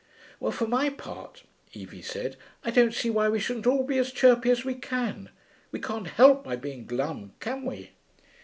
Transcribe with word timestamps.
'Well, 0.39 0.51
for 0.51 0.65
my 0.65 0.89
part,' 0.89 1.43
Evie 1.73 2.01
said, 2.01 2.35
'I 2.63 2.71
don't 2.71 2.93
see 2.95 3.11
why 3.11 3.29
we 3.29 3.39
shouldn't 3.39 3.67
all 3.67 3.83
be 3.83 3.99
as 3.99 4.11
chirpy 4.11 4.49
as 4.49 4.65
we 4.65 4.73
can. 4.73 5.29
We 5.71 5.79
can't 5.79 6.07
help 6.07 6.43
by 6.43 6.55
being 6.55 6.87
glum, 6.87 7.33
can 7.39 7.65
we?' 7.65 7.91